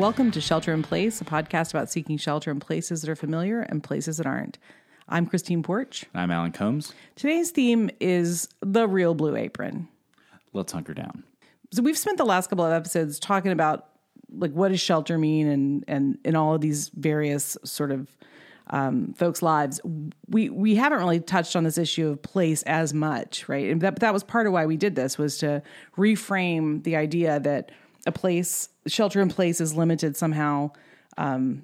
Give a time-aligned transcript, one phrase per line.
[0.00, 3.60] Welcome to Shelter in Place, a podcast about seeking shelter in places that are familiar
[3.60, 4.58] and places that aren't.
[5.10, 6.06] I'm Christine Porch.
[6.14, 6.94] I'm Alan Combs.
[7.16, 9.88] Today's theme is the real blue apron.
[10.54, 11.22] Let's hunker down.
[11.70, 13.88] So we've spent the last couple of episodes talking about
[14.32, 18.08] like what does shelter mean and and in all of these various sort of
[18.68, 19.82] um, folks' lives.
[20.30, 23.68] We we haven't really touched on this issue of place as much, right?
[23.68, 25.62] And that that was part of why we did this was to
[25.98, 27.70] reframe the idea that
[28.06, 30.70] a place shelter in place is limited somehow
[31.18, 31.62] um,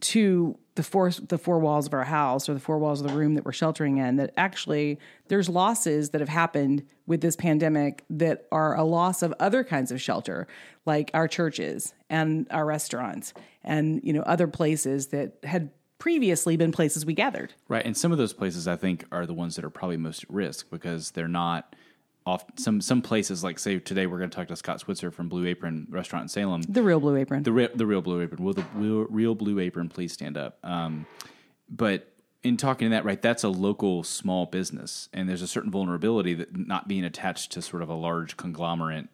[0.00, 3.14] to the four the four walls of our house or the four walls of the
[3.14, 4.98] room that we're sheltering in that actually
[5.28, 9.90] there's losses that have happened with this pandemic that are a loss of other kinds
[9.90, 10.46] of shelter
[10.86, 13.34] like our churches and our restaurants
[13.64, 17.84] and you know other places that had previously been places we gathered Right.
[17.84, 20.30] And some of those places I think are the ones that are probably most at
[20.30, 21.76] risk because they're not
[22.26, 25.28] off some some places like say today we're going to talk to Scott Switzer from
[25.28, 26.62] Blue Apron Restaurant in Salem.
[26.62, 28.44] the real blue apron The real, the real Blue Apron.
[28.44, 30.58] Will the real, real Blue Apron please stand up?
[30.62, 31.06] Um,
[31.68, 35.70] but in talking to that, right, that's a local small business, and there's a certain
[35.70, 39.08] vulnerability that not being attached to sort of a large conglomerate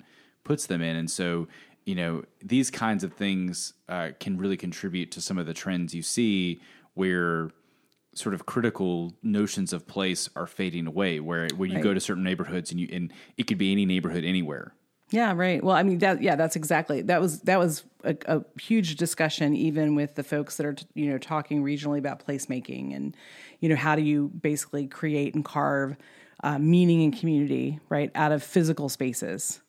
[0.45, 1.49] puts them in, and so
[1.85, 5.95] you know these kinds of things uh, can really contribute to some of the trends
[5.95, 6.61] you see
[6.95, 7.51] where
[8.19, 11.83] sort of critical notions of place are fading away where where you Right.
[11.83, 14.73] go to certain neighborhoods and you and it could be any neighborhood anywhere
[15.11, 15.63] Yeah, right.
[15.63, 19.55] Well, I mean, that yeah, that's exactly that was that was a, a huge discussion
[19.55, 23.17] even with the folks that are you know talking regionally about placemaking and
[23.61, 25.97] you know how do you basically create and carve
[26.43, 29.61] uh, meaning and community right out of physical spaces.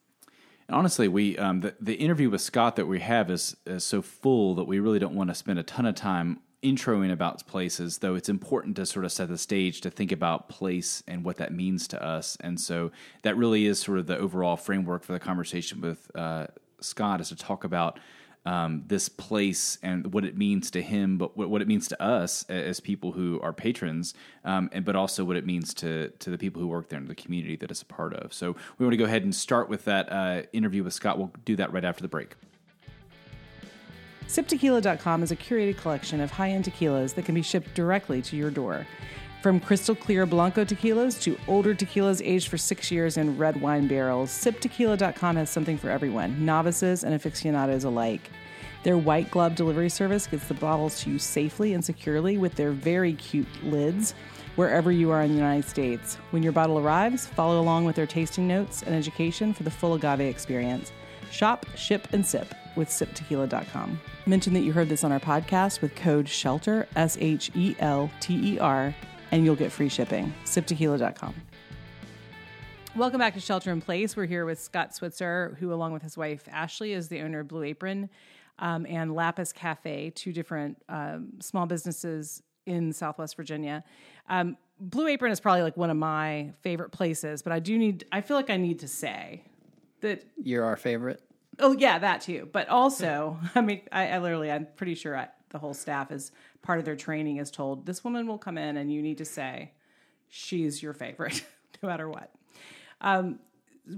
[0.68, 4.02] And honestly, we um, the, the interview with Scott that we have is, is so
[4.02, 8.00] full that we really don't want to spend a ton of time introing about places.
[8.00, 11.38] Though it's important to sort of set the stage to think about place and what
[11.38, 12.38] that means to us.
[12.42, 12.92] And so
[13.22, 16.48] that really is sort of the overall framework for the conversation with uh,
[16.82, 18.00] Scott is to talk about.
[18.46, 22.46] Um, this place and what it means to him, but what, it means to us
[22.48, 24.14] as people who are patrons,
[24.46, 27.10] um, and but also what it means to to the people who work there and
[27.10, 28.34] the community that it's a part of.
[28.34, 31.18] So we want to go ahead and start with that uh, interview with Scott.
[31.18, 32.36] We'll do that right after the break.
[34.28, 38.36] SipTequila.com is a curated collection of high end tequilas that can be shipped directly to
[38.36, 38.86] your door.
[39.42, 43.88] From crystal clear Blanco tequilas to older tequilas aged for six years in red wine
[43.88, 48.30] barrels, SipTequila.com has something for everyone, novices and aficionados alike.
[48.84, 52.72] Their white glove delivery service gets the bottles to you safely and securely with their
[52.72, 54.14] very cute lids
[54.58, 56.16] wherever you are in the United States.
[56.32, 59.94] When your bottle arrives, follow along with their tasting notes and education for the full
[59.94, 60.92] agave experience.
[61.32, 64.00] Shop, ship, and sip with siptequila.com.
[64.26, 68.10] Mention that you heard this on our podcast with code SHELTER, S H E L
[68.20, 68.94] T E R,
[69.32, 70.34] and you'll get free shipping.
[70.46, 71.34] Siptequila.com.
[72.96, 74.16] Welcome back to Shelter in Place.
[74.16, 77.48] We're here with Scott Switzer, who, along with his wife Ashley, is the owner of
[77.48, 78.10] Blue Apron
[78.60, 83.84] um, and Lapis Cafe, two different um, small businesses in Southwest Virginia.
[84.30, 88.06] Um, Blue Apron is probably like one of my favorite places, but I do need,
[88.12, 89.44] I feel like I need to say
[90.02, 91.22] that You're our favorite.
[91.60, 92.50] Oh yeah, that too.
[92.52, 96.32] But also, I mean, I, I literally, I'm pretty sure I, the whole staff is
[96.62, 99.26] part of their training is told this woman will come in and you need to
[99.26, 99.72] say
[100.30, 101.46] she's your favorite,
[101.84, 102.32] no matter what.
[103.02, 103.40] Um,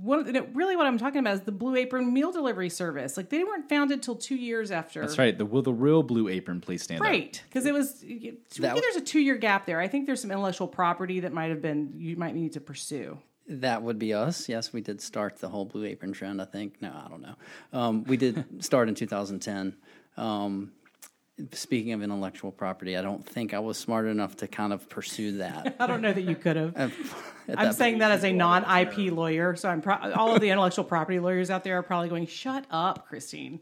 [0.02, 3.18] one of the, really what I'm talking about is the Blue Apron meal delivery service.
[3.18, 5.02] Like they weren't founded till two years after.
[5.02, 5.36] That's right.
[5.36, 7.08] The will the real Blue Apron please stand up?
[7.08, 8.04] Right, because it was.
[8.04, 9.80] I think there's a two year gap there.
[9.80, 13.18] I think there's some intellectual property that might have been you might need to pursue.
[13.50, 14.48] That would be us.
[14.48, 16.40] Yes, we did start the whole blue apron trend.
[16.42, 16.82] I think.
[16.82, 17.36] No, I don't know.
[17.74, 19.76] Um, we did start in 2010.
[20.18, 20.72] Um,
[21.54, 25.38] speaking of intellectual property, I don't think I was smart enough to kind of pursue
[25.38, 25.78] that.
[25.80, 26.76] I don't know that you could have.
[26.78, 26.92] I'm
[27.48, 31.20] that saying that as a non-IP lawyer, so I'm pro- all of the intellectual property
[31.20, 33.62] lawyers out there are probably going, "Shut up, Christine."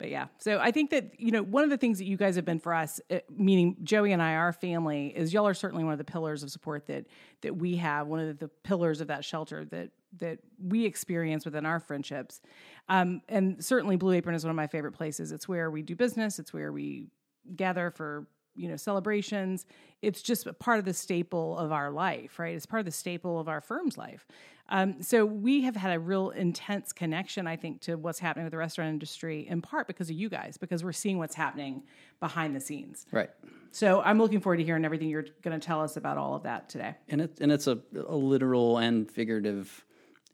[0.00, 2.34] But yeah, so I think that you know one of the things that you guys
[2.36, 5.84] have been for us, uh, meaning Joey and I, our family, is y'all are certainly
[5.84, 7.04] one of the pillars of support that
[7.42, 8.06] that we have.
[8.06, 12.40] One of the pillars of that shelter that that we experience within our friendships,
[12.88, 15.32] um, and certainly Blue Apron is one of my favorite places.
[15.32, 16.38] It's where we do business.
[16.38, 17.08] It's where we
[17.54, 18.26] gather for
[18.56, 19.64] you know celebrations
[20.02, 23.38] it's just part of the staple of our life right it's part of the staple
[23.38, 24.26] of our firm's life
[24.70, 28.52] um, so we have had a real intense connection i think to what's happening with
[28.52, 31.82] the restaurant industry in part because of you guys because we're seeing what's happening
[32.20, 33.06] behind the scenes.
[33.12, 33.30] Right.
[33.70, 36.42] so i'm looking forward to hearing everything you're going to tell us about all of
[36.44, 36.94] that today.
[37.08, 39.84] And it and it's a, a literal and figurative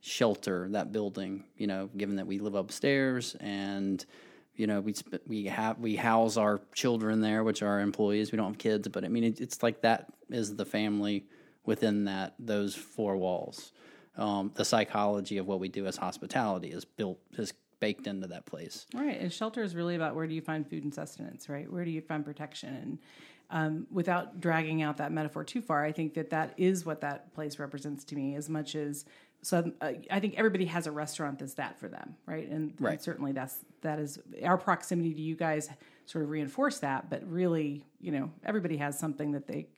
[0.00, 4.04] shelter that building you know given that we live upstairs and
[4.54, 4.94] you know we
[5.26, 8.30] we have we house our children there which are our employees.
[8.32, 11.26] We don't have kids but i mean it, it's like that is the family
[11.64, 13.72] within that those four walls
[14.16, 18.46] um, the psychology of what we do as hospitality is built is baked into that
[18.46, 18.86] place.
[18.94, 19.20] Right.
[19.20, 21.70] And shelter is really about where do you find food and sustenance, right?
[21.70, 22.74] Where do you find protection?
[22.74, 22.98] And
[23.50, 27.34] um, without dragging out that metaphor too far, I think that that is what that
[27.34, 29.04] place represents to me as much as.
[29.42, 32.48] So uh, I think everybody has a restaurant that's that for them, right?
[32.48, 35.68] And, and certainly that's that is our proximity to you guys
[36.06, 37.10] sort of reinforce that.
[37.10, 39.68] But really, you know, everybody has something that they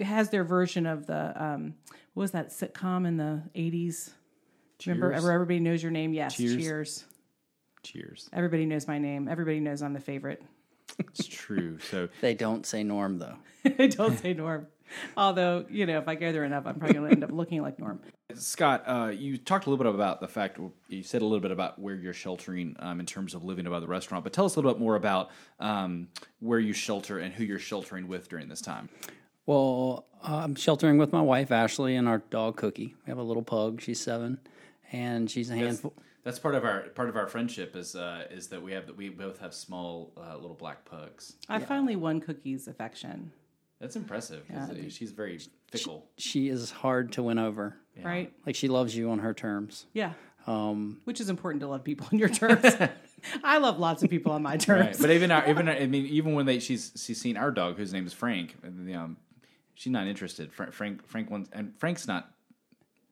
[0.00, 1.74] has their version of the um,
[2.14, 4.10] what was that sitcom in the eighties?
[4.86, 6.12] Remember, everybody knows your name.
[6.12, 6.56] Yes, Cheers?
[6.56, 7.04] cheers.
[7.84, 8.30] Cheers.
[8.32, 9.28] Everybody knows my name.
[9.28, 10.42] Everybody knows I'm the favorite.
[10.98, 11.78] It's true.
[11.90, 13.36] So They don't say Norm though.
[13.64, 14.66] they don't say Norm.
[15.16, 17.62] Although, you know, if I go there enough, I'm probably going to end up looking
[17.62, 18.00] like Norm.
[18.34, 20.58] Scott, uh, you talked a little bit about the fact
[20.88, 23.80] you said a little bit about where you're sheltering um, in terms of living above
[23.80, 25.30] the restaurant, but tell us a little bit more about
[25.60, 26.08] um,
[26.40, 28.90] where you shelter and who you're sheltering with during this time.
[29.46, 32.94] Well, I'm sheltering with my wife Ashley and our dog Cookie.
[33.06, 33.80] We have a little pug.
[33.80, 34.38] She's seven,
[34.92, 35.94] and she's a handful.
[36.24, 39.08] That's part of our part of our friendship is uh, is that we have we
[39.08, 41.34] both have small uh, little black pugs.
[41.48, 43.32] I finally won Cookie's affection,
[43.80, 44.44] That's impressive.
[44.54, 45.40] uh, she's very
[45.72, 46.06] fickle.
[46.18, 47.76] She is hard to win over.
[48.04, 48.32] right?
[48.46, 49.86] Like she loves you on her terms.
[49.92, 50.12] Yeah.
[50.46, 52.64] Um, Which is important to love people on your terms.
[53.44, 54.86] I love lots of people on my terms.
[54.86, 54.96] Right.
[55.00, 57.76] But even our, even our- I mean even when they she's she's seen our dog
[57.76, 59.16] whose name is Frank, and, you know,
[59.82, 60.52] she's not interested.
[60.52, 62.30] Frank Frank, Frank wants, and Frank's not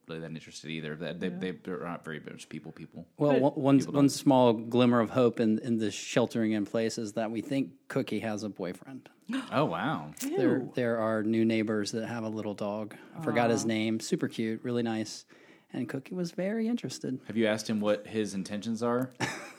[0.07, 0.95] really that interested either.
[0.95, 3.05] They, they, they they're not very much people people.
[3.17, 7.13] well, one, one, one small glimmer of hope in, in the sheltering in place is
[7.13, 9.09] that we think Cookie has a boyfriend.
[9.53, 10.11] Oh wow.
[10.21, 12.95] There, there are new neighbors that have a little dog.
[13.17, 14.01] I forgot his name.
[14.01, 15.25] Super cute, really nice.
[15.71, 17.17] And Cookie was very interested.
[17.27, 19.09] Have you asked him what his intentions are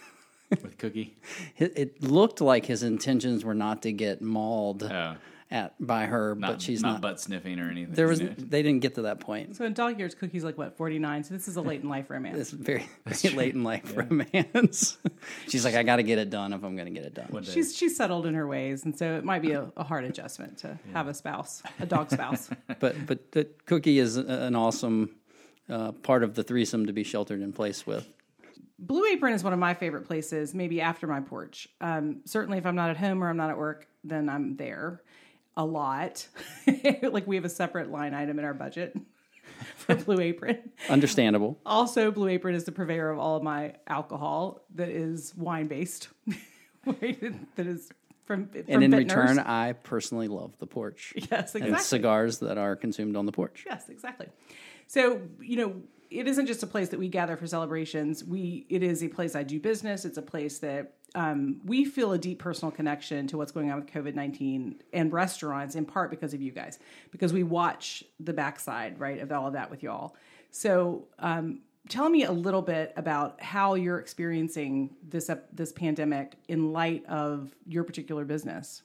[0.51, 1.17] with Cookie?
[1.57, 5.17] It, it looked like his intentions were not to get mauled Oh,
[5.53, 7.01] at by her, not, but she's not, not.
[7.03, 7.95] butt sniffing or anything.
[7.95, 8.35] There was you know?
[8.39, 9.55] they didn't get to that point.
[9.55, 11.25] So in dog years, Cookie's like, what, 49?
[11.25, 12.39] So this is a late in life romance.
[12.39, 14.97] It's very, very late in life romance.
[15.49, 17.27] she's like, I got to get it done if I'm going to get it done.
[17.29, 17.53] One day.
[17.53, 20.59] She's she's settled in her ways, and so it might be a, a hard adjustment
[20.59, 22.49] to have a spouse, a dog spouse.
[22.81, 25.17] But but the Cookie is a- an awesome
[25.69, 28.09] uh, part of the threesome to be sheltered in place with.
[28.79, 31.69] Blue Apron is one of my favorite places, maybe after my porch.
[31.81, 35.03] Um, certainly, if I'm not at home or I'm not at work, then I'm there
[35.57, 36.27] a lot.
[37.03, 38.97] like we have a separate line item in our budget
[39.77, 40.71] for Blue Apron.
[40.89, 41.59] Understandable.
[41.67, 46.09] Also, Blue Apron is the purveyor of all of my alcohol that is wine based,
[46.85, 47.91] that is
[48.25, 49.17] from, from And in vintners.
[49.17, 51.85] return, I personally love the porch yes, and exactly.
[51.85, 53.65] cigars that are consumed on the porch.
[53.67, 54.29] Yes, exactly.
[54.87, 55.75] So, you know,
[56.11, 58.23] it isn't just a place that we gather for celebrations.
[58.23, 60.05] We it is a place I do business.
[60.05, 63.81] It's a place that um, we feel a deep personal connection to what's going on
[63.81, 66.79] with COVID nineteen and restaurants, in part because of you guys,
[67.11, 70.17] because we watch the backside right of all of that with y'all.
[70.51, 76.35] So, um, tell me a little bit about how you're experiencing this ep- this pandemic
[76.49, 78.83] in light of your particular business.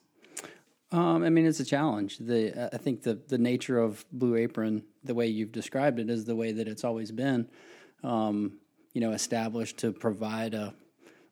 [0.92, 2.18] Um, I mean, it's a challenge.
[2.18, 6.26] The I think the the nature of Blue Apron, the way you've described it, is
[6.26, 7.50] the way that it's always been.
[8.04, 8.60] Um,
[8.94, 10.74] you know, established to provide a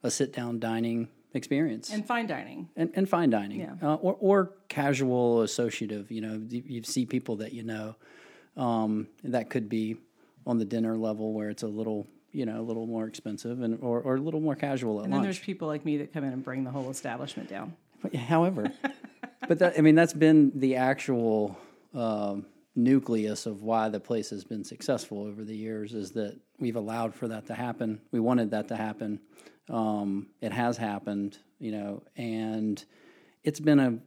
[0.06, 2.70] a sit down dining experience And fine dining.
[2.78, 3.74] and, and fine dining, Yeah.
[3.82, 6.12] uh, or or casual associative.
[6.12, 7.96] You know, you, you see people that you know.
[8.58, 9.98] Um, that could be
[10.48, 13.78] on the dinner level where it's a little, you know, a little more expensive, and
[13.82, 15.26] or, or a little more casual at And then lunch.
[15.26, 17.74] there's people like me that come in and bring the whole establishment down.
[18.16, 18.72] However,
[19.50, 21.58] but that, I mean, that's been the actual
[21.94, 22.46] um,
[22.78, 27.14] nucleus of why the place has been successful over the years is that we've allowed
[27.14, 28.00] for that to happen.
[28.12, 29.20] We wanted that to happen.
[29.70, 32.84] Um, it has happened, you know, and
[33.44, 33.98] it's been a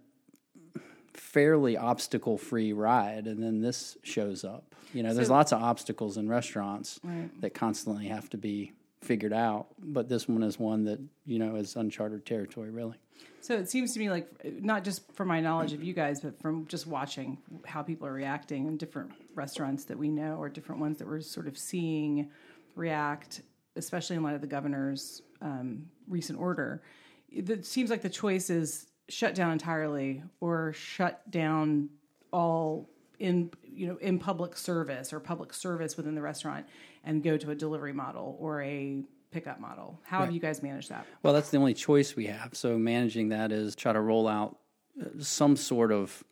[1.14, 3.26] fairly obstacle free ride.
[3.26, 4.74] And then this shows up.
[4.94, 7.28] You know, there's lots of obstacles in restaurants Right.
[7.40, 8.72] that constantly have to be
[9.02, 9.66] figured out.
[9.78, 12.96] But this one is one that, you know, is uncharted territory, really.
[13.40, 14.28] So it seems to me like
[14.62, 18.12] not just from my knowledge of you guys, but from just watching how people are
[18.12, 22.30] reacting in different restaurants that we know or different ones that we're sort of seeing
[22.74, 23.42] react,
[23.78, 26.82] especially in light of the governor's um, recent order.
[27.30, 31.88] It seems like the choice is shut down entirely or shut down
[32.32, 36.66] all in you know in public service or public service within the restaurant
[37.04, 40.00] and go to a delivery model or a pickup model.
[40.04, 41.06] How have you guys managed that?
[41.22, 42.54] Well, that's the only choice we have.
[42.54, 44.58] So managing that is try to roll out
[45.00, 46.24] uh, some sort of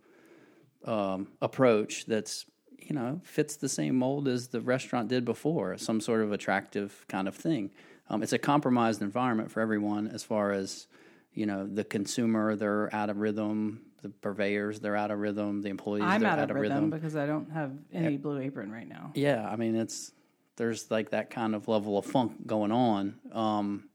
[0.85, 2.47] um, approach that's
[2.79, 7.05] you know fits the same mold as the restaurant did before, some sort of attractive
[7.09, 7.71] kind of thing.
[8.09, 10.87] Um, it's a compromised environment for everyone as far as
[11.33, 15.69] you know the consumer they're out of rhythm, the purveyors they're out of rhythm, the
[15.69, 19.13] employees I'm they're out of rhythm, because I don't have any blue apron right now.
[19.15, 20.13] yeah, I mean it's
[20.57, 23.15] there's like that kind of level of funk going on.
[23.33, 23.89] Um,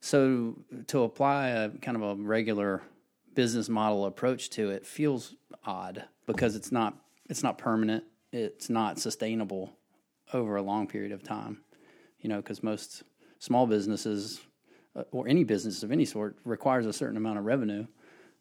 [0.00, 0.56] So
[0.88, 2.82] to apply a kind of a regular
[3.34, 6.98] business model approach to it feels odd because it's not
[7.30, 8.04] it's not permanent.
[8.34, 9.72] It's not sustainable
[10.32, 11.60] over a long period of time.
[12.20, 13.04] You know, because most
[13.38, 14.40] small businesses
[14.96, 17.86] uh, or any business of any sort requires a certain amount of revenue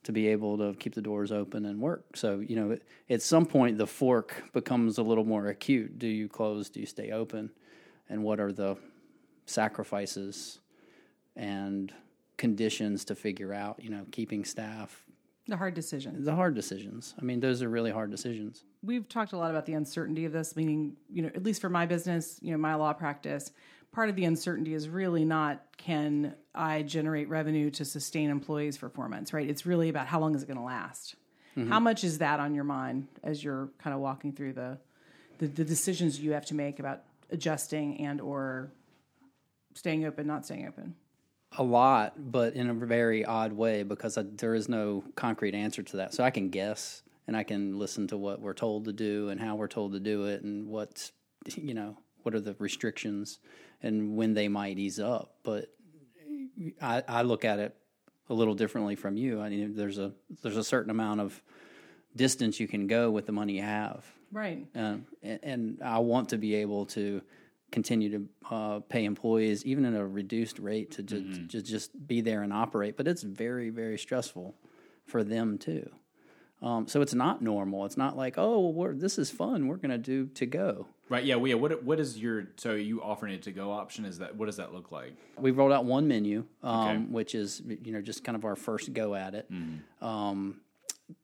[0.03, 2.17] to be able to keep the doors open and work.
[2.17, 2.77] So, you know,
[3.09, 5.99] at some point the fork becomes a little more acute.
[5.99, 6.69] Do you close?
[6.69, 7.51] Do you stay open?
[8.09, 8.77] And what are the
[9.45, 10.59] sacrifices
[11.35, 11.93] and
[12.37, 15.02] conditions to figure out, you know, keeping staff,
[15.47, 16.25] The hard decisions.
[16.25, 17.13] the hard decisions.
[17.19, 18.63] I mean, those are really hard decisions.
[18.81, 21.69] We've talked a lot about the uncertainty of this, meaning, you know, at least for
[21.69, 23.51] my business, you know, my law practice,
[23.91, 28.89] part of the uncertainty is really not can I generate revenue to sustain employees for
[28.89, 29.49] four months, right?
[29.49, 31.15] It's really about how long is it going to last.
[31.57, 31.69] Mm-hmm.
[31.69, 34.77] How much is that on your mind as you're kind of walking through the,
[35.39, 38.71] the the decisions you have to make about adjusting and or
[39.75, 40.95] staying open, not staying open?
[41.57, 45.83] A lot, but in a very odd way because I, there is no concrete answer
[45.83, 46.13] to that.
[46.13, 49.39] So I can guess and I can listen to what we're told to do and
[49.39, 51.11] how we're told to do it and what's,
[51.55, 53.39] you know, what are the restrictions
[53.81, 55.35] and when they might ease up.
[55.43, 55.67] But
[56.81, 57.75] I, I look at it
[58.29, 59.41] a little differently from you.
[59.41, 61.41] I mean, there's a there's a certain amount of
[62.15, 64.05] distance you can go with the money you have.
[64.31, 64.65] Right.
[64.75, 67.21] Um, and, and I want to be able to
[67.73, 72.21] continue to uh, pay employees, even at a reduced rate, to, ju- to just be
[72.21, 72.95] there and operate.
[72.95, 74.55] But it's very, very stressful
[75.05, 75.89] for them too.
[76.61, 77.83] Um, so it's not normal.
[77.85, 79.67] It's not like, oh, well, we're, this is fun.
[79.67, 80.87] We're going to do to go.
[81.09, 81.25] Right.
[81.25, 81.35] Yeah.
[81.35, 81.55] Well, yeah.
[81.55, 84.05] What What is your so you offering a to go option?
[84.05, 85.11] Is that what does that look like?
[85.37, 86.97] We've rolled out one menu, um, Okay.
[87.11, 89.47] which is you know just kind of our first go at it.
[90.01, 90.61] Um,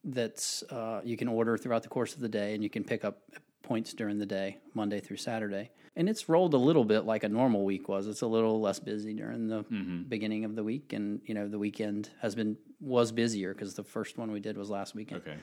[0.03, 3.05] that's uh, you can order throughout the course of the day, and you can pick
[3.05, 3.21] up
[3.63, 5.71] points during the day, Monday through Saturday.
[5.99, 8.07] And it's rolled a little bit like a normal week was.
[8.07, 9.63] It's a little less busy during the
[10.07, 13.83] beginning of the week, and you know the weekend has been was busier because the
[13.83, 15.21] first one we did was last weekend.
[15.27, 15.35] Okay.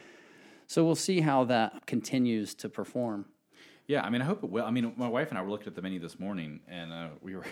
[0.66, 3.26] So we'll see how that continues to perform.
[3.86, 4.64] Yeah, I mean, I hope it will.
[4.64, 7.08] I mean, my wife and I were looking at the menu this morning, and uh,
[7.20, 7.44] we were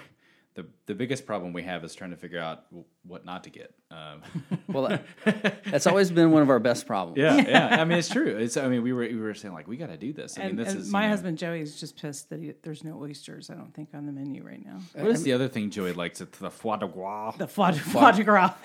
[0.54, 2.64] the the biggest problem we have is trying to figure out
[3.02, 3.75] what not to get.
[3.90, 4.23] Um,
[4.68, 4.88] Well,
[5.25, 7.18] that, that's always been one of our best problems.
[7.18, 7.80] yeah, yeah.
[7.80, 8.37] I mean, it's true.
[8.37, 8.56] It's.
[8.56, 10.38] I mean, we were we were saying like we got to do this.
[10.38, 12.40] I And, mean, this and is my you know- husband Joey is just pissed that
[12.40, 13.50] he, there's no oysters.
[13.50, 14.78] I don't think on the menu right now.
[14.94, 16.20] What is the other thing Joey likes?
[16.20, 17.32] It's the foie de gras.
[17.37, 18.54] The foie, foie de gras.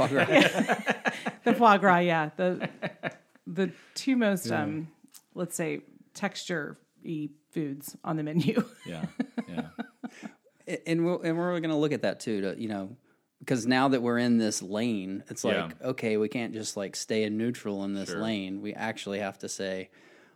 [1.43, 2.29] the foie gras, yeah.
[2.36, 2.69] The
[3.48, 4.88] the two most um,
[5.36, 5.81] let's say
[6.13, 8.63] texture y foods on the menu.
[8.86, 9.05] Yeah,
[9.48, 9.67] yeah.
[10.85, 12.95] And we're, and we're going to look at that too to you know
[13.39, 15.89] because now that we're in this lane it's like Yeah.
[15.89, 18.21] okay we can't just like stay in neutral in this Sure.
[18.21, 18.61] lane.
[18.61, 19.89] We actually have to say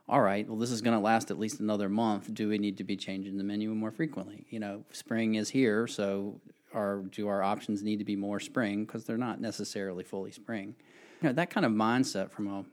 [0.09, 2.33] all right well this is going to last at least another month.
[2.33, 4.45] Do we need to be changing the menu more frequently?
[4.49, 6.39] You know spring is here so
[6.73, 10.75] our do our options need to be more spring because they're not necessarily fully spring.
[11.21, 12.65] You know that kind of mindset from a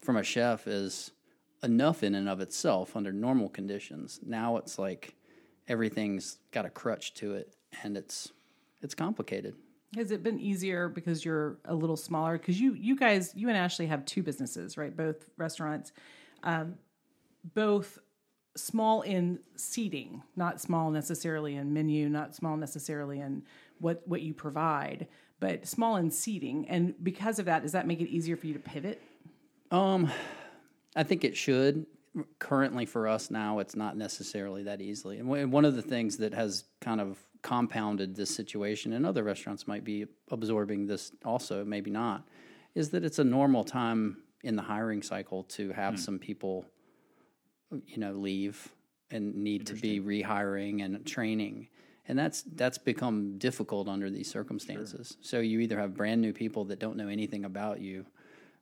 [0.00, 1.10] from a chef is
[1.62, 4.18] enough in and of itself under normal conditions.
[4.26, 5.14] Now it's like
[5.68, 8.32] everything's got a crutch to it and it's
[8.80, 9.54] it's complicated
[9.96, 12.38] Has it been easier because you're a little smaller?
[12.38, 14.96] Because you you guys you and Ashley have two businesses, right?
[14.96, 15.92] Both restaurants,
[16.42, 16.74] um,
[17.54, 17.98] both
[18.56, 23.42] small in seating, not small necessarily in menu, not small necessarily in
[23.78, 25.06] what what you provide,
[25.40, 26.68] but small in seating.
[26.68, 29.00] And because of that, does that make it easier for you to pivot?
[29.70, 30.10] um
[30.94, 31.86] i think it should
[32.38, 35.18] currently for us now it's not necessarily that easily.
[35.18, 39.24] And one- one of the things that has kind of compounded this situation and other
[39.24, 42.26] restaurants might be absorbing this also maybe not
[42.74, 46.00] is that it's a normal time in the hiring cycle to have hmm.
[46.00, 46.64] some people
[47.86, 48.68] you know leave
[49.10, 51.68] and need to be rehiring and training.
[52.08, 55.16] And that's that's become difficult under these circumstances.
[55.20, 58.06] So you either have brand new people that don't know anything about you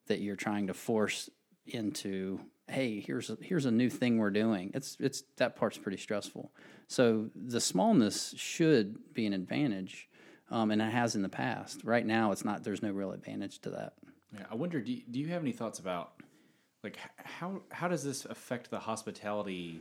[0.06, 1.30] that you're trying to force
[1.66, 2.40] into
[2.70, 6.50] hey here's a, here's a new thing we're doing it's it's that part's pretty stressful
[6.88, 10.08] so the smallness should be an advantage
[10.50, 13.58] um, and it has in the past right now it's not there's no real advantage
[13.60, 13.94] to that
[14.32, 14.80] Yeah, I wonder.
[14.80, 16.12] Do you, do you have any thoughts about
[16.82, 19.80] like how how does this affect the hospitality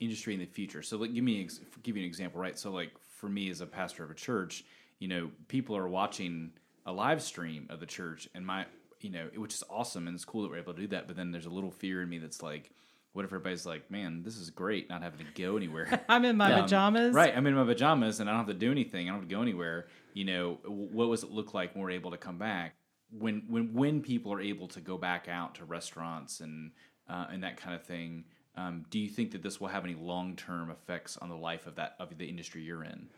[0.00, 0.82] industry in the future?
[0.82, 1.48] So, like, give me
[1.82, 2.58] give you an example, right?
[2.58, 4.64] So, like, for me as a pastor of a church,
[4.98, 6.52] you know, people are watching
[6.86, 8.66] a live stream of the church, and my
[9.02, 11.06] you know, which is awesome, and it's cool that we're able to do that.
[11.06, 12.70] But then there's a little fear in me that's like,
[13.12, 16.02] what if everybody's like, man, this is great, not having to go anywhere.
[16.08, 17.14] I'm in my Um, pajamas.
[17.14, 17.36] Right.
[17.36, 19.08] I'm in my pajamas and I don't have to do anything.
[19.08, 19.88] I don't have to go anywhere.
[20.14, 22.74] You know, what does it look like when we're able to come back?
[23.10, 26.70] When when when people are able to go back out to restaurants and
[27.08, 28.24] uh, and that kind of thing,
[28.56, 31.66] um, do you think that this will have any long term effects on the life
[31.66, 33.08] of that of the industry you're in?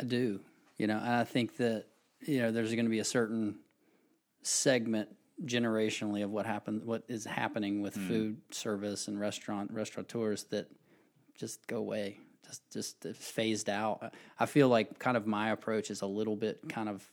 [0.00, 0.40] I do.
[0.78, 1.84] You know, I think that
[2.22, 3.56] you know, there's going to be a certain
[4.46, 5.08] segment
[5.44, 8.08] generationally of what happened, what is happening with hmm.
[8.08, 10.68] food service and restaurant restaurateurs that
[11.38, 14.12] just go away, just just phased out.
[14.38, 17.08] I feel like kind of my approach is a little bit kind of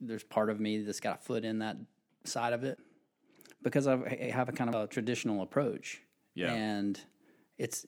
[0.00, 1.76] there's part of me that's got a foot in that
[2.24, 2.78] side of it
[3.62, 6.02] because I've, I have a kind of a traditional approach.
[6.34, 6.52] Yeah.
[6.52, 7.00] And
[7.58, 7.86] it's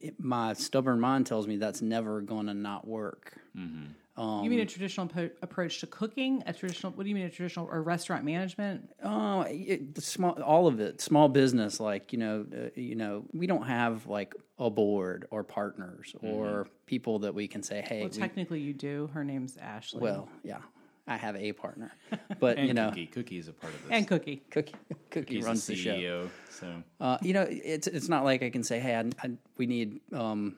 [0.00, 3.34] it, my stubborn mind tells me that's never going to not work.
[3.56, 3.92] Mm-hmm.
[4.18, 6.42] You mean a traditional po- approach to cooking?
[6.46, 6.92] A traditional?
[6.92, 8.88] What do you mean a traditional or restaurant management?
[9.02, 11.80] Oh, it, the small, all of it, small business.
[11.80, 16.66] Like you know, uh, you know, we don't have like a board or partners or
[16.86, 19.08] people that we can say, hey, Well, we- technically, you do.
[19.14, 20.00] Her name's Ashley.
[20.02, 20.58] well, yeah,
[21.06, 21.92] I have a partner,
[22.38, 23.06] but And you know, Cookie.
[23.06, 23.90] Cookie is a part of this.
[23.92, 24.42] and Cookie.
[24.50, 24.74] Cookie,
[25.10, 26.30] Cookie He's runs the the show.
[26.50, 29.66] So Uh, you know, it's it's not like I can say, hey, I, I, we
[29.66, 30.56] need um,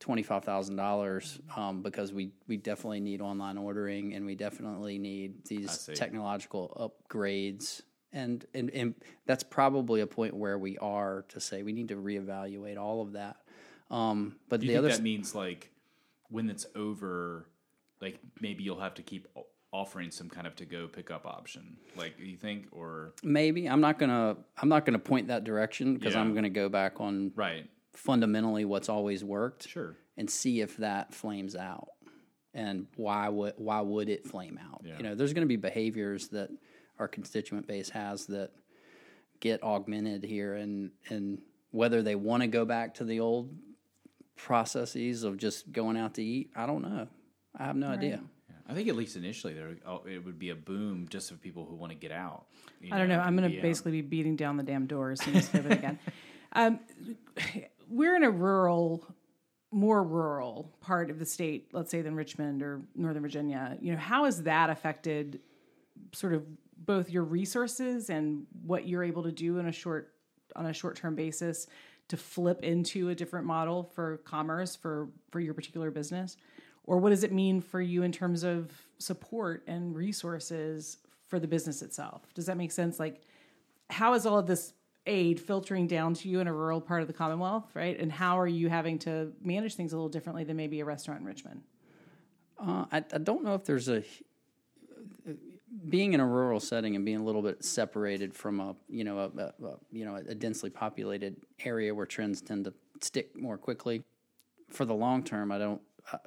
[0.00, 4.98] twenty five thousand dollars um, because we we definitely need online ordering and we definitely
[4.98, 7.82] need these technological upgrades.
[8.10, 8.94] And, and and
[9.26, 13.12] that's probably a point where we are to say we need to reevaluate all of
[13.12, 13.36] that.
[13.90, 15.70] Um, but the think other that means like
[16.30, 17.46] when it's over,
[18.00, 19.28] like maybe you'll have to keep
[19.72, 21.76] offering some kind of to go pickup option.
[21.96, 26.14] Like you think, or maybe I'm not gonna I'm not gonna point that direction because
[26.14, 26.20] Yeah.
[26.20, 27.68] I'm gonna go back on right?
[27.98, 29.68] Fundamentally what's always worked.
[29.68, 29.96] Sure.
[30.16, 31.88] and see if that flames out
[32.54, 34.96] and why would why would it flame out Yeah.
[34.96, 36.48] you know there's going to be behaviors that
[36.98, 38.50] our constituent base has that
[39.40, 41.40] get augmented here and and
[41.70, 43.54] whether they want to go back to the old
[44.36, 47.06] processes of just going out to eat i don't know
[47.58, 48.20] i have no idea
[48.70, 51.64] I think at least initially there, oh, it would be a boom just for people
[51.64, 52.44] who want to get out.
[52.82, 53.18] you I don't know.
[53.18, 53.62] I'm going be to out.
[53.62, 55.98] basically be beating down the damn doors and just it again.
[56.52, 56.80] Um,
[57.88, 59.06] we're in a rural,
[59.70, 63.76] more rural part of the state, let's say, than Richmond or Northern Virginia.
[63.80, 65.40] You know, how has that affected
[66.12, 66.44] sort of
[66.76, 70.14] both your resources and what you're able to do in a short
[70.56, 71.66] on a short term basis
[72.08, 76.36] to flip into a different model for commerce for for your particular business?
[76.84, 81.46] Or what does it mean for you in terms of support and resources for the
[81.46, 82.22] business itself?
[82.32, 82.98] Does that make sense?
[82.98, 83.20] Like,
[83.90, 84.72] how is all of this
[85.08, 87.98] aid filtering down to you in a rural part of the Commonwealth, right?
[87.98, 91.20] And how are you having to manage things a little differently than maybe a restaurant
[91.20, 91.62] in Richmond?
[92.60, 94.02] Uh, I, I don't know if there's a
[95.88, 99.18] being in a rural setting and being a little bit separated from a you know
[99.18, 103.58] a, a, a you know a densely populated area where trends tend to stick more
[103.58, 104.02] quickly.
[104.70, 105.80] For the long term, I don't.
[106.12, 106.18] Uh,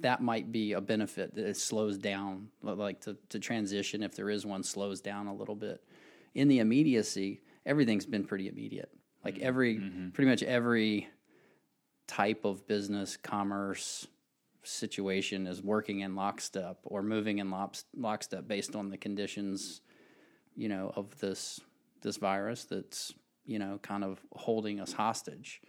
[0.00, 4.30] that might be a benefit that it slows down, like to, to transition if there
[4.30, 5.82] is one slows down a little bit.
[6.36, 8.90] In the immediacy, everything's been pretty immediate.
[9.24, 9.78] Like every
[10.12, 11.08] pretty much every
[12.08, 14.06] type of business, commerce,
[14.64, 19.82] situation is working in lockstep or moving in lock, lockstep based on the conditions,
[20.56, 21.60] you know, of this
[22.00, 23.12] this virus that's
[23.44, 25.60] you know kind of holding us hostage.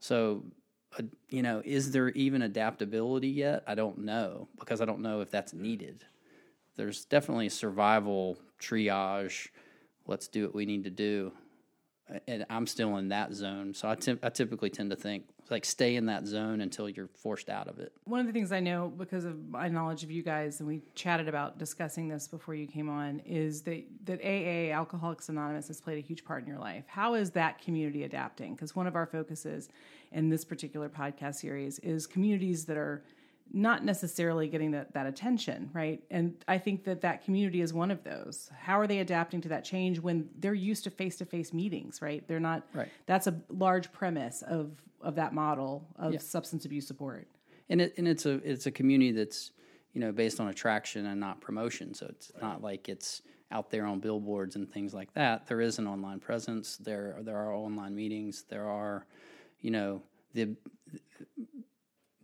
[0.00, 0.44] So,
[0.98, 3.62] uh, you know, is there even adaptability yet?
[3.66, 6.04] I don't know because I don't know if that's needed.
[6.76, 9.48] There's definitely survival triage.
[10.10, 11.32] Let's do what we need to do.
[12.26, 13.72] And I'm still in that zone.
[13.72, 13.92] So I,
[14.24, 17.78] I typically tend to think like stay in that zone until you're forced out of
[17.78, 17.92] it.
[18.04, 20.82] One of the things I know because of my knowledge of you guys, and we
[20.96, 25.80] chatted about discussing this before you came on, is that that AA Alcoholics Anonymous has
[25.80, 26.84] played a huge part in your life.
[26.88, 28.54] How is that community adapting?
[28.54, 29.68] Because one of our focuses
[30.10, 33.04] in this particular podcast series is communities that are
[33.52, 36.02] not necessarily getting that, that attention, right?
[36.10, 38.50] And I think that that community is one of those.
[38.58, 42.00] How are they adapting to that change when they're used to face to face meetings,
[42.00, 42.26] right?
[42.28, 42.66] They're not.
[42.72, 42.88] Right.
[43.06, 47.26] That's a large premise of of that model of substance abuse support.
[47.70, 49.52] and it and it's a it's a community that's
[49.94, 51.94] you know based on attraction and not promotion.
[51.94, 55.46] So it's not like it's out there on billboards and things like that.
[55.46, 56.76] There is an online presence.
[56.76, 58.44] There there are online meetings.
[58.48, 59.06] There are,
[59.60, 60.02] you know,
[60.34, 60.54] the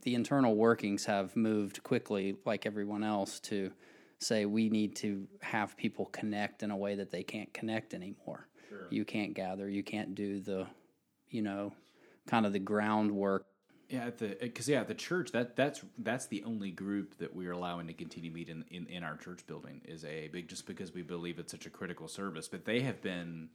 [0.07, 3.73] the internal workings have moved quickly, like everyone else, to
[4.21, 8.47] say we need to have people connect in a way that they can't connect anymore.
[8.89, 9.69] You can't gather.
[9.69, 10.69] You can't do the,
[11.29, 11.73] you know,
[12.29, 13.47] kind of the groundwork
[13.89, 17.35] Yeah, at the because yeah, at the church that that's that's the only group that
[17.35, 20.49] we are allowing to continue meet in, in in our church building is a big
[20.49, 22.47] just because we believe it's such a critical service.
[22.47, 23.49] But they have been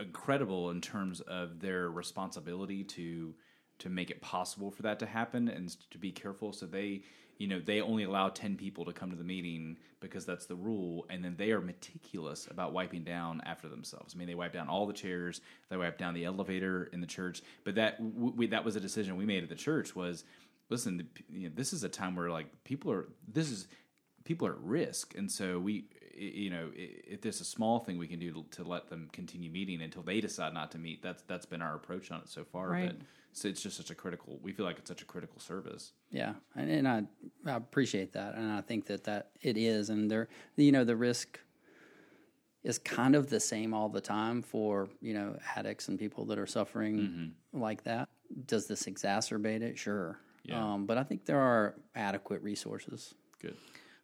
[0.00, 3.34] incredible in terms of their responsibility to
[3.78, 6.52] to make it possible for that to happen and to be careful.
[6.52, 7.02] So they
[7.38, 10.54] you know they only allow 10 people to come to the meeting because that's the
[10.54, 14.54] rule and then they are meticulous about wiping down after themselves i mean they wipe
[14.54, 18.46] down all the chairs they wipe down the elevator in the church but that we,
[18.46, 20.24] that was a decision we made at the church was
[20.70, 23.68] listen the, you know, this is a time where like people are this is
[24.26, 25.84] people are at risk, and so we,
[26.14, 29.50] you know, if there's a small thing we can do to, to let them continue
[29.50, 32.44] meeting until they decide not to meet, that's that's been our approach on it so
[32.44, 32.68] far.
[32.68, 32.88] Right.
[32.88, 32.96] But
[33.36, 34.38] so it's just such a critical.
[34.42, 35.92] We feel like it's such a critical service.
[36.10, 37.02] Yeah, and, and I,
[37.44, 40.96] I appreciate that, and I think that that it is, and there, you know, the
[40.96, 41.38] risk
[42.64, 46.38] is kind of the same all the time for you know addicts and people that
[46.38, 48.08] are suffering like that.
[48.46, 49.78] Does this exacerbate it?
[49.78, 50.72] Sure, Yeah.
[50.72, 53.14] um, but I think there are adequate resources.
[53.40, 53.56] Good.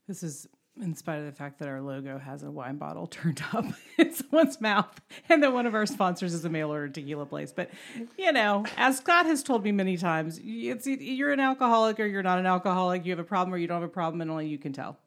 [0.06, 0.46] This is
[0.80, 3.64] in spite of the fact that our logo has a wine bottle turned up
[3.98, 7.52] in someone's mouth and that one of our sponsors is a mail order tequila place.
[7.52, 7.70] But,
[8.16, 12.22] you know, as Scott has told me many times, it's you're an alcoholic or you're
[12.22, 13.04] not an alcoholic.
[13.04, 14.98] You have a problem or you don't have a problem, and only you can tell.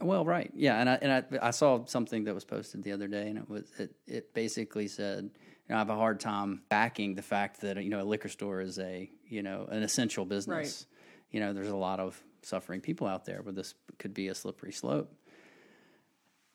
[0.00, 3.06] Well, right, yeah, and I and I, I saw something that was posted the other
[3.06, 5.30] day, and it was it, it basically said, you
[5.68, 8.60] know, I have a hard time backing the fact that you know a liquor store
[8.60, 10.86] is a you know an essential business.
[11.30, 14.34] You know, there's a lot of suffering people out there, where this could be a
[14.34, 15.12] slippery slope.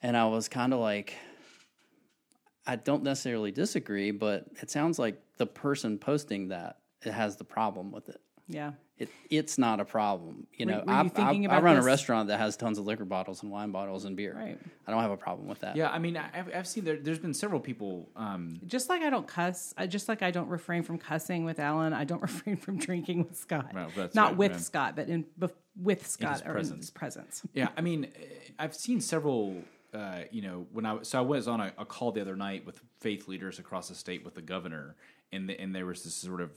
[0.01, 1.15] And I was kind of like,
[2.65, 7.43] I don't necessarily disagree, but it sounds like the person posting that it has the
[7.43, 8.21] problem with it.
[8.47, 8.73] Yeah.
[8.99, 10.45] It, it's not a problem.
[10.55, 11.83] You know, were you I, thinking I, I run this?
[11.83, 14.35] a restaurant that has tons of liquor bottles and wine bottles and beer.
[14.35, 14.57] Right.
[14.87, 15.75] I don't have a problem with that.
[15.75, 16.97] Yeah, I mean, I- I've, I've seen there.
[16.97, 18.07] There's been several people.
[18.15, 21.59] Um, Just like I don't cuss, I just like I don't refrain from cussing with
[21.59, 21.91] Alan.
[21.91, 23.71] I don't refrain from drinking with Scott.
[23.73, 24.57] Well, that's Not right, with yeah.
[24.59, 26.79] Scott, but in bef- with Scott or in presence.
[26.85, 27.41] his presence.
[27.55, 28.09] Yeah, I mean,
[28.59, 29.55] I've seen several.
[29.91, 32.65] Uh, you know, when I so I was on a, a call the other night
[32.65, 34.95] with faith leaders across the state with the governor,
[35.33, 36.51] and the, and there was this sort of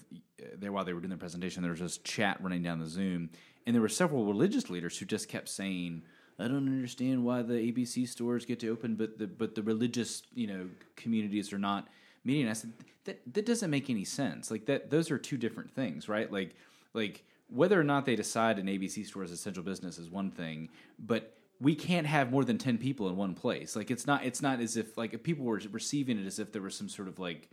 [0.55, 3.31] there while they were doing their presentation, there was this chat running down the Zoom,
[3.67, 6.03] and there were several religious leaders who just kept saying.
[6.39, 10.23] I don't understand why the ABC stores get to open, but the but the religious
[10.35, 11.89] you know communities are not
[12.25, 12.47] meeting.
[12.47, 14.51] I said that that doesn't make any sense.
[14.51, 16.31] Like that, those are two different things, right?
[16.31, 16.55] Like
[16.93, 20.69] like whether or not they decide an ABC store is essential business is one thing,
[20.99, 23.77] but we can't have more than 10 people in one place.
[23.77, 26.53] Like it's not it's not as if like if people were receiving it as if
[26.53, 27.49] there was some sort of like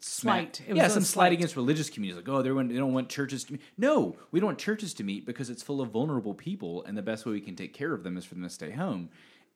[0.00, 0.60] Slight.
[0.66, 1.32] It was yeah, some slight.
[1.32, 2.22] against religious communities.
[2.22, 3.62] Like, oh, they don't, they don't want churches to meet.
[3.78, 7.02] No, we don't want churches to meet because it's full of vulnerable people, and the
[7.02, 9.08] best way we can take care of them is for them to stay home.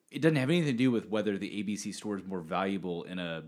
[0.09, 3.19] It doesn't have anything to do with whether the ABC store is more valuable in
[3.19, 3.43] a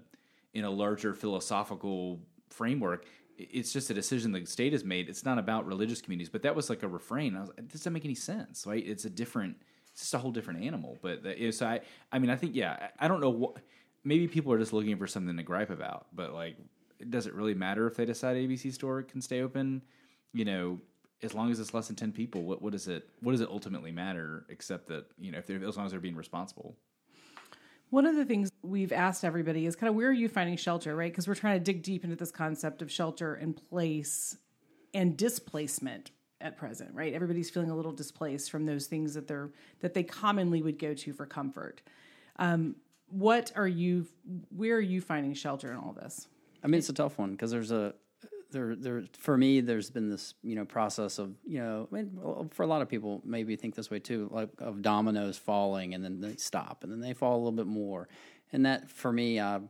[0.54, 3.06] in a larger philosophical framework.
[3.38, 5.10] It's just a decision the state has made.
[5.10, 7.36] It's not about religious communities, but that was like a refrain.
[7.36, 8.86] I was, it doesn't make any sense, right?
[8.86, 9.58] It's a different,
[9.91, 10.99] it's just a whole different animal.
[11.01, 11.80] But that is, I,
[12.12, 13.58] I mean, I think, yeah, I I don't know what.
[14.04, 16.58] Maybe people are just looking for something to gripe about, but like
[17.10, 19.82] does it really matter if they decide ABC store can stay open?
[20.34, 20.80] You know,
[21.24, 23.50] as long as it's less than ten people, what what does it what does it
[23.50, 24.46] ultimately matter?
[24.50, 26.76] Except that you know, if they're as long as they're being responsible.
[27.90, 30.96] One of the things we've asked everybody is kind of where are you finding shelter,
[30.96, 31.12] right?
[31.12, 34.38] Because we're trying to dig deep into this concept of shelter and place
[34.94, 37.14] and displacement at present, right?
[37.14, 40.94] Everybody's feeling a little displaced from those things that they're that they commonly would go
[40.94, 41.82] to for comfort.
[42.38, 42.76] Um,
[43.10, 44.08] what are you?
[44.56, 46.28] Where are you finding shelter in all this?
[46.63, 47.93] I mean, it's a tough one because there's a
[48.52, 49.62] there there for me.
[49.62, 52.89] There's been this you know process of you know I mean, for a lot of
[52.89, 56.91] people maybe think this way too, like of dominoes falling and then they stop and
[56.91, 58.08] then they fall a little bit more,
[58.52, 59.62] and that for me I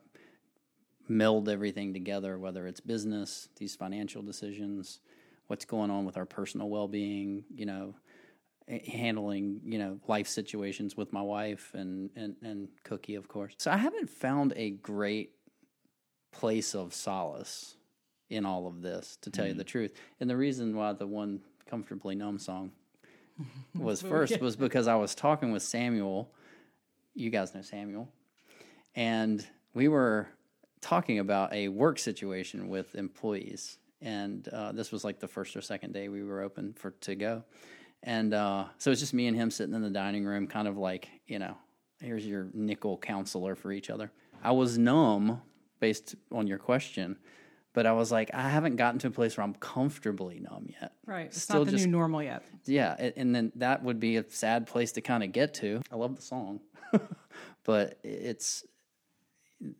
[1.07, 4.99] meld everything together, whether it's business, these financial decisions,
[5.47, 7.95] what's going on with our personal well being, you know.
[8.87, 13.53] Handling, you know, life situations with my wife and, and, and Cookie, of course.
[13.57, 15.31] So I haven't found a great
[16.31, 17.75] place of solace
[18.29, 19.93] in all of this, to tell you the truth.
[20.19, 22.71] And the reason why the one Comfortably Numb song
[23.77, 26.31] was first was because I was talking with Samuel.
[27.13, 28.09] You guys know Samuel.
[28.95, 30.27] And we were
[30.81, 33.77] talking about a work situation with employees.
[34.01, 37.15] And uh, this was like the first or second day we were open for to
[37.15, 37.43] go.
[38.03, 40.77] And uh, so it's just me and him sitting in the dining room, kind of
[40.77, 41.55] like, you know,
[42.01, 44.11] here's your nickel counselor for each other.
[44.43, 45.41] I was numb
[45.81, 47.17] based on your question,
[47.73, 50.93] but I was like, I haven't gotten to a place where I'm comfortably numb yet.
[51.05, 52.43] Right, it's Still not the just- new normal yet.
[52.65, 55.81] Yeah, and then that would be a sad place to kind of get to.
[55.91, 56.61] I love the song,
[57.65, 58.63] but it's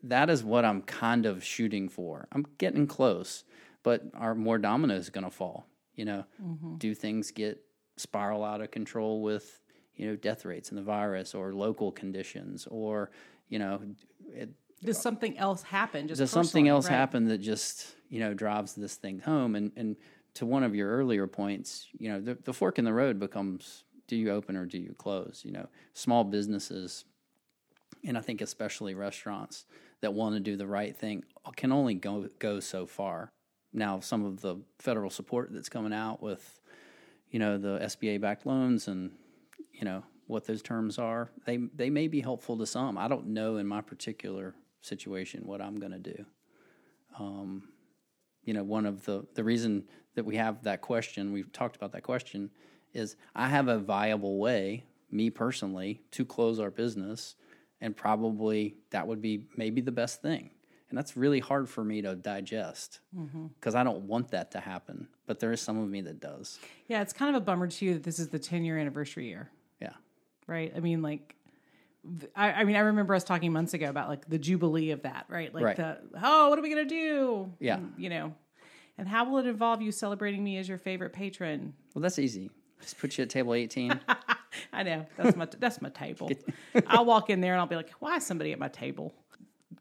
[0.04, 2.28] that is what I'm kind of shooting for.
[2.32, 3.44] I'm getting close,
[3.84, 5.68] but are more dominoes going to fall?
[5.96, 6.78] You know, mm-hmm.
[6.78, 7.64] do things get
[7.98, 9.62] spiral out of control with
[9.96, 13.12] you know death rates and the virus or local conditions or
[13.50, 13.82] you know
[14.30, 14.50] it,
[14.84, 16.08] Does something else happen?
[16.08, 16.96] Just does something else right?
[16.96, 19.96] happen that just you know drives this thing home and and
[20.34, 23.84] to one of your earlier points you know the, the fork in the road becomes
[24.08, 27.06] do you open or do you close you know small businesses
[28.04, 29.66] and i think especially restaurants
[30.02, 31.24] that want to do the right thing
[31.56, 33.30] can only go go so far
[33.72, 36.60] now some of the federal support that's coming out with
[37.30, 39.12] you know the sba backed loans and
[39.74, 41.30] you know what those terms are.
[41.46, 42.98] They they may be helpful to some.
[42.98, 46.26] I don't know in my particular situation what I'm going to do.
[47.20, 47.70] Um,
[48.44, 49.84] you know, one of the the reason
[50.16, 52.50] that we have that question, we've talked about that question,
[52.94, 57.36] is I have a viable way, me personally, to close our business,
[57.80, 60.50] and probably that would be maybe the best thing.
[60.90, 63.00] And that's really hard for me to digest
[63.58, 65.08] because I don't want that to happen.
[65.26, 66.60] But there is some of me that does.
[66.88, 69.50] Yeah, it's kind of a bummer too that this is the 10 year anniversary year,
[69.82, 69.94] Yeah.
[70.48, 70.74] right?
[70.76, 71.36] I mean, like,
[72.36, 75.26] I, I mean, I remember us talking months ago about like the jubilee of that,
[75.30, 75.54] right?
[75.54, 75.76] Like Right.
[75.76, 77.52] the oh, what are we gonna do?
[77.60, 77.76] Yeah.
[77.76, 78.34] And, you know,
[78.98, 81.74] and how will it involve you celebrating me as your favorite patron?
[81.94, 82.50] Well, that's easy.
[82.82, 84.00] Just put you at table 18.
[84.74, 86.32] I know that's my that's my table.
[86.88, 89.14] I'll walk in there and I'll be like, why is somebody at my table?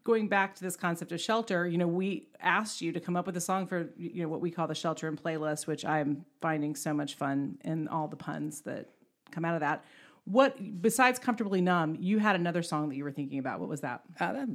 [0.03, 3.25] Going back to this concept of shelter, you know, we asked you to come up
[3.25, 6.25] with a song for you know what we call the shelter and playlist, which I'm
[6.41, 8.89] finding so much fun in all the puns that
[9.31, 9.83] come out of that.
[10.31, 13.59] What besides comfortably numb, you had another song that you were thinking about.
[13.59, 14.01] What was that?
[14.19, 14.45] Uh,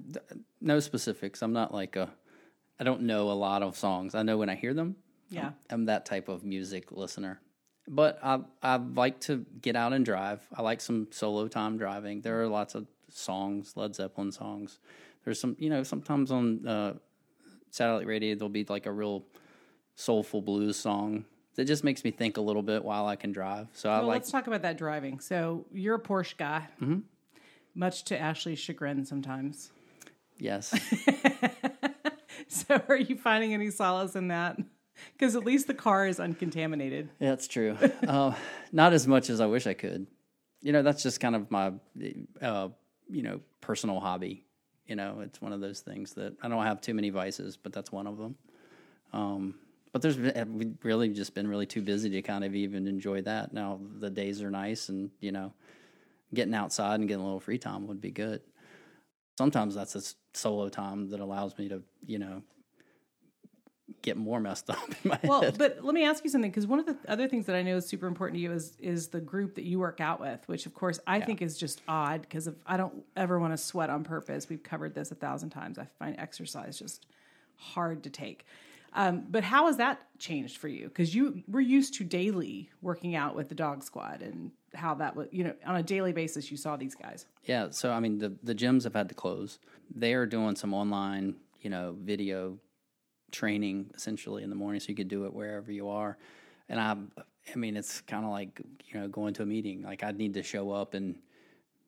[0.61, 1.43] no specifics.
[1.43, 2.11] I'm not like a,
[2.81, 4.15] I don't know a lot of songs.
[4.15, 4.97] I know when I hear them.
[5.29, 5.51] Yeah.
[5.69, 7.41] I'm that type of music listener.
[7.89, 10.41] But I I like to get out and drive.
[10.57, 12.23] I like some solo time driving.
[12.23, 14.79] There are lots of songs, Led Zeppelin songs.
[15.25, 16.95] There's some, you know, sometimes on uh,
[17.71, 19.25] satellite radio there'll be like a real
[19.95, 21.25] soulful blues song
[21.57, 23.69] that just makes me think a little bit while I can drive.
[23.75, 25.21] So I like let's talk about that driving.
[25.21, 26.69] So you're a Porsche guy,
[27.75, 29.71] much to Ashley's chagrin sometimes.
[30.39, 30.75] yes.
[32.49, 34.59] So are you finding any solace in that?
[35.13, 37.09] Because at least the car is uncontaminated.
[37.19, 37.77] Yeah, that's true.
[38.07, 38.35] uh,
[38.73, 40.07] not as much as I wish I could.
[40.63, 41.73] You know, that's just kind of my,
[42.41, 42.69] uh,
[43.09, 44.45] you know, personal hobby.
[44.87, 47.73] You know, it's one of those things that I don't have too many vices, but
[47.73, 48.37] that's one of them.
[49.13, 49.55] Um,
[49.97, 53.23] but there's been, we've really just been really too busy to kind of even enjoy
[53.23, 53.55] that.
[53.55, 55.55] Now the days are nice, and you know,
[56.35, 58.43] getting outside and getting a little free time would be good.
[59.39, 60.03] Sometimes that's a
[60.35, 62.43] solo time that allows me to, you know,
[64.03, 65.57] get more messed up in my Well, head.
[65.57, 67.79] but let me ask you something because one of the other things that I know
[67.79, 70.67] is super important to you is is the group that you work out with, which
[70.67, 74.05] of course I think is just odd because I don't ever want to sweat on
[74.05, 74.51] purpose.
[74.51, 75.79] We've covered this a thousand times.
[75.79, 77.07] I find exercise just
[77.57, 78.45] hard to take.
[78.97, 80.89] Um, but how has that changed for you?
[80.89, 85.15] Because you were used to daily working out with the dog squad and how that
[85.15, 87.27] was, you know, on a daily basis, you saw these guys.
[87.45, 89.59] Yeah, so I mean the the gyms have had to close.
[89.95, 92.59] They are doing some online, you know, video
[93.33, 96.17] training essentially in the morning, so you could do it wherever you are.
[96.71, 96.97] And I,
[97.53, 99.83] I mean, it's kind of like you know going to a meeting.
[99.83, 101.17] Like I need to show up and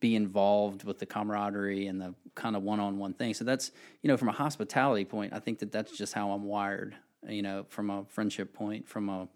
[0.00, 3.34] be involved with the camaraderie and the kind of one-on-one thing.
[3.34, 6.44] So that's you know from a hospitality point, I think that that's just how I'm
[6.44, 6.94] wired.
[7.28, 9.28] You know, from a friendship point, from a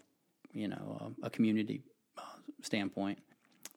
[0.52, 1.82] you know a, a community
[2.16, 2.22] uh,
[2.62, 3.18] standpoint.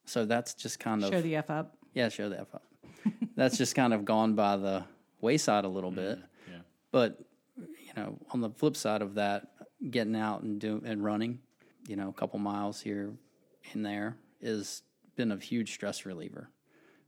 [0.06, 1.76] So that's just kind of Show the F up.
[1.93, 2.63] yeah, show the F up.
[3.36, 4.84] That's just kind of gone by the
[5.21, 6.19] wayside a little bit.
[6.50, 6.60] yeah.
[6.91, 7.19] But
[7.58, 9.48] you know, on the flip side of that,
[9.89, 11.39] getting out and do and running,
[11.88, 13.13] you know, a couple miles here
[13.74, 14.84] and there is
[15.15, 16.50] been a huge stress reliever.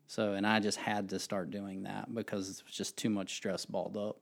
[0.07, 3.35] So, and I just had to start doing that because it was just too much
[3.35, 4.17] stress balled up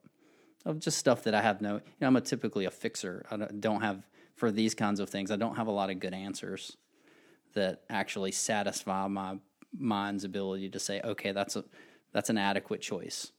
[0.66, 1.76] of just stuff that I have no.
[1.76, 3.26] You know, I'm a typically a fixer.
[3.30, 4.04] I don't- have
[4.36, 5.32] for these kinds of things.
[5.32, 6.76] I don't have a lot of good answers
[7.54, 9.38] that actually satisfy my
[9.78, 11.64] mind's ability to say, okay, that's a
[12.12, 13.32] that's an adequate choice.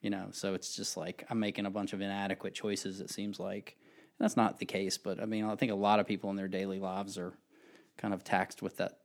[0.00, 3.00] You know, so it's just like I'm making a bunch of inadequate choices.
[3.00, 3.76] It seems like
[4.18, 6.36] and that's not the case, but I mean, I think a lot of people in
[6.36, 7.34] their daily lives are
[7.98, 8.98] kind of taxed with that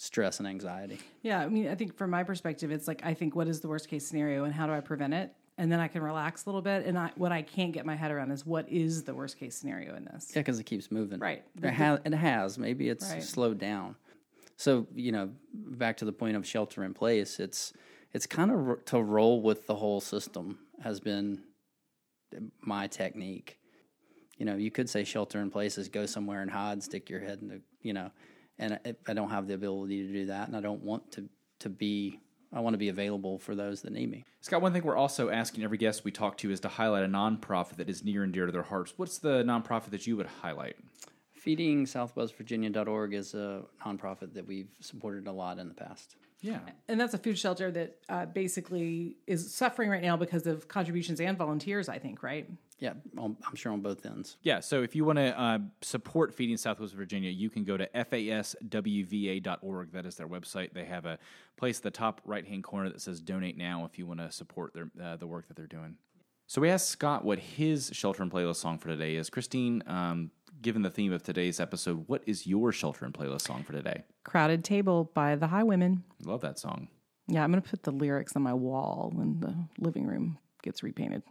[0.00, 0.98] stress and anxiety.
[1.22, 3.68] Yeah, I mean, I think from my perspective, it's like I think what is the
[3.68, 6.48] worst case scenario and how do I prevent it, and then I can relax a
[6.48, 6.86] little bit.
[6.86, 9.54] And I, what I can't get my head around is what is the worst case
[9.54, 10.30] scenario in this.
[10.34, 11.18] Yeah, because it keeps moving.
[11.20, 11.44] Right.
[11.62, 12.00] It has.
[12.06, 12.58] It has.
[12.58, 13.22] Maybe it's Right.
[13.22, 13.94] slowed down.
[14.56, 17.38] So you know, back to the point of shelter in place.
[17.38, 17.74] It's
[18.14, 21.42] it's kind of r- to roll with the whole system has been
[22.62, 23.58] my technique.
[24.38, 27.20] You know, you could say shelter in place is go somewhere and hide, stick your
[27.20, 28.10] head in the, you know,
[28.60, 31.28] and I, I don't have the ability to do that, and I don't want to
[31.60, 32.20] to be.
[32.52, 34.24] I want to be available for those that need me.
[34.40, 37.06] Scott, one thing we're also asking every guest we talk to is to highlight a
[37.06, 38.92] nonprofit that is near and dear to their hearts.
[38.96, 40.74] What's the nonprofit that you would highlight?
[41.32, 46.16] Feeding SouthwestVirginia.org is a nonprofit that we've supported a lot in the past.
[46.40, 46.58] Yeah.
[46.88, 51.20] And that's a food shelter that uh, basically is suffering right now because of contributions
[51.20, 51.88] and volunteers.
[51.88, 52.50] I think, right?
[52.80, 54.38] Yeah, on, I'm sure on both ends.
[54.42, 57.86] Yeah, so if you want to uh, support Feeding Southwest Virginia, you can go to
[57.94, 59.92] faswva.org.
[59.92, 60.72] That is their website.
[60.72, 61.18] They have a
[61.58, 64.32] place at the top right hand corner that says Donate Now if you want to
[64.32, 65.96] support their, uh, the work that they're doing.
[66.46, 69.28] So we asked Scott what his shelter and playlist song for today is.
[69.28, 70.30] Christine, um,
[70.62, 74.04] given the theme of today's episode, what is your shelter and playlist song for today?
[74.24, 76.00] Crowded Table by the Highwomen.
[76.24, 76.88] Love that song.
[77.28, 80.82] Yeah, I'm going to put the lyrics on my wall when the living room gets
[80.82, 81.22] repainted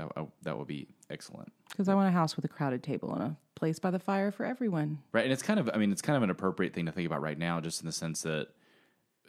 [0.00, 1.52] That, uh, that would be excellent.
[1.68, 4.30] because I want a house with a crowded table and a place by the fire
[4.30, 4.98] for everyone.
[5.12, 7.06] Right, and it's kind of I mean it's kind of an appropriate thing to think
[7.06, 8.48] about right now, just in the sense that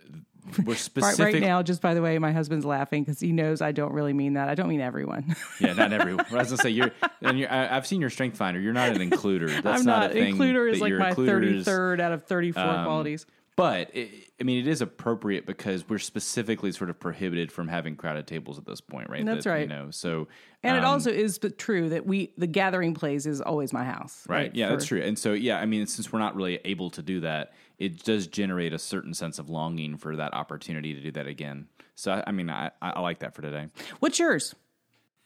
[0.66, 1.34] we're specific.
[1.34, 4.14] right now, just by the way, my husband's laughing because he knows I don't really
[4.14, 4.50] mean that.
[4.50, 5.36] I don't mean everyone.
[5.60, 6.26] Yeah, not everyone.
[6.32, 7.52] I was gonna say you're, and you're.
[7.52, 8.60] I, I've seen your strength finder.
[8.60, 9.48] You're not an includer.
[9.62, 10.12] That's I'm not, not.
[10.12, 10.36] a thing.
[10.38, 13.26] Includer is like my 33rd out of 34 um, qualities.
[13.58, 14.10] But it,
[14.40, 18.58] I mean, it is appropriate because we're specifically sort of prohibited from having crowded tables
[18.58, 19.26] at this point, right?
[19.26, 19.62] That's That, right.
[19.62, 20.30] You know, so
[20.64, 24.26] And it um, also is true that we the gathering place is always my house.
[24.28, 24.56] Right.
[24.56, 25.02] Yeah, for- that's true.
[25.02, 28.28] And so, yeah, I mean, since we're not really able to do that, it does
[28.28, 31.68] generate a certain sense of longing for that opportunity to do that again.
[31.96, 33.68] So, I, I mean, I, I like that for today.
[34.00, 34.56] What's yours?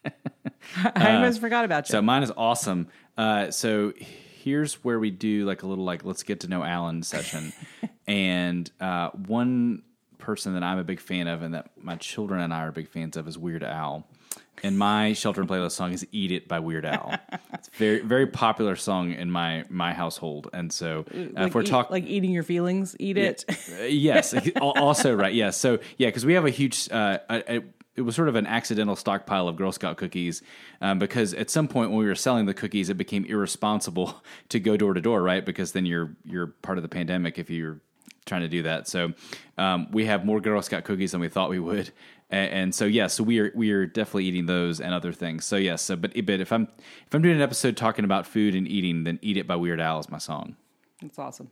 [0.75, 1.93] I almost forgot about you.
[1.93, 2.87] So mine is awesome.
[3.17, 3.93] Uh, so
[4.45, 7.51] here's where we do like a little like let's get to know Alan session,
[8.07, 9.81] and uh, one
[10.19, 12.87] person that I'm a big fan of and that my children and I are big
[12.87, 14.07] fans of is Weird Al.
[14.63, 17.17] And my shelter and playlist song is "Eat It" by Weird Al.
[17.53, 21.55] It's a very very popular song in my my household, and so uh, like, if
[21.55, 23.45] we're talking like eating your feelings, eat it.
[23.49, 25.33] Uh, yes, also right.
[25.33, 26.89] Yes, so yeah, because we have a huge.
[26.91, 27.63] Uh, a, a,
[27.95, 30.41] it was sort of an accidental stockpile of Girl Scout cookies
[30.81, 34.59] um, because at some point when we were selling the cookies, it became irresponsible to
[34.59, 35.45] go door to door, right?
[35.45, 37.79] Because then you're you're part of the pandemic if you're
[38.25, 38.87] trying to do that.
[38.87, 39.13] So
[39.57, 41.91] um, we have more Girl Scout cookies than we thought we would,
[42.29, 45.45] and, so yeah, so we are we are definitely eating those and other things.
[45.45, 46.67] So yes, so but but if I'm
[47.07, 49.79] if I'm doing an episode talking about food and eating, then "Eat It" by Weird
[49.79, 50.55] Al is my song.
[51.01, 51.49] That's awesome.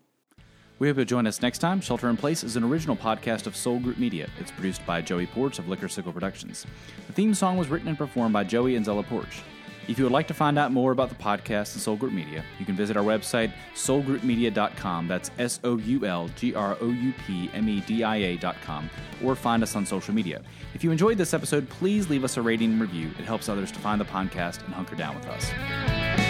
[0.84, 1.80] We hope you'll join us next time.
[1.80, 4.28] Shelter in Place is an original podcast of Soul Group Media.
[4.38, 6.66] It's produced by Joey Porch of Liquor Sickle Productions.
[7.08, 9.44] The theme song was written and performed by Joey and Zella Porch.
[9.88, 12.44] If you would like to find out more about the podcast and Soul Group Media,
[12.60, 15.08] you can visit our website, soulgroupmedia.com.
[15.08, 18.90] That's S O U L G R O U P M E D I A.com,
[19.24, 20.42] or find us on social media.
[20.74, 23.10] If you enjoyed this episode, please leave us a rating and review.
[23.18, 26.23] It helps others to find the podcast and hunker down with us.